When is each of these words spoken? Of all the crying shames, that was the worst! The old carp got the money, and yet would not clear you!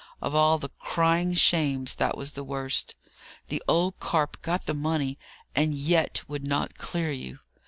Of 0.19 0.33
all 0.33 0.57
the 0.57 0.71
crying 0.79 1.35
shames, 1.35 1.93
that 1.93 2.17
was 2.17 2.31
the 2.31 2.43
worst! 2.43 2.95
The 3.49 3.61
old 3.67 3.99
carp 3.99 4.41
got 4.41 4.65
the 4.65 4.73
money, 4.73 5.19
and 5.53 5.75
yet 5.75 6.23
would 6.27 6.43
not 6.47 6.79
clear 6.79 7.11
you! 7.11 7.37